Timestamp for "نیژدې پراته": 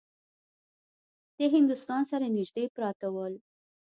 2.37-3.07